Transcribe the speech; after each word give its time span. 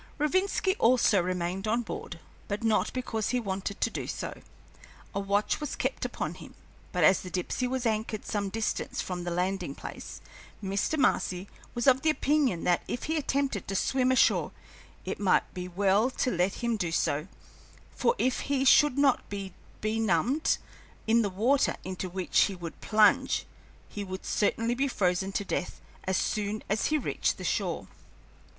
Rovinski 0.17 0.75
also 0.79 1.21
remained 1.21 1.67
on 1.67 1.83
board, 1.83 2.19
but 2.47 2.63
not 2.63 2.91
because 2.91 3.29
he 3.29 3.39
wanted 3.39 3.79
to 3.81 3.91
do 3.91 4.07
so. 4.07 4.41
A 5.13 5.19
watch 5.19 5.61
was 5.61 5.75
kept 5.75 6.05
upon 6.05 6.33
him; 6.33 6.55
but 6.91 7.03
as 7.03 7.21
the 7.21 7.29
Dipsey 7.29 7.67
was 7.67 7.85
anchored 7.85 8.25
some 8.25 8.49
distance 8.49 8.99
from 8.99 9.25
the 9.25 9.29
landing 9.29 9.75
place, 9.75 10.19
Mr. 10.63 10.97
Marcy 10.97 11.47
was 11.75 11.85
of 11.85 12.01
the 12.01 12.09
opinion 12.09 12.63
that 12.63 12.81
if 12.87 13.03
he 13.03 13.15
attempted 13.15 13.67
to 13.67 13.75
swim 13.75 14.11
ashore 14.11 14.51
it 15.05 15.19
might 15.19 15.53
be 15.53 15.67
well 15.67 16.09
to 16.09 16.31
let 16.31 16.63
him 16.63 16.77
do 16.77 16.91
so, 16.91 17.27
for 17.95 18.15
if 18.17 18.39
he 18.49 18.65
should 18.65 18.97
not 18.97 19.29
be 19.29 19.53
benumbed 19.81 20.57
in 21.05 21.21
the 21.21 21.29
water 21.29 21.75
into 21.83 22.09
which 22.09 22.45
he 22.45 22.55
would 22.55 22.81
plunge 22.81 23.45
he 23.87 24.03
would 24.03 24.25
certainly 24.25 24.73
be 24.73 24.87
frozen 24.87 25.31
to 25.31 25.45
death 25.45 25.79
as 26.05 26.17
soon 26.17 26.63
as 26.69 26.87
he 26.87 26.97
reached 26.97 27.37
the 27.37 27.43
shore. 27.43 27.87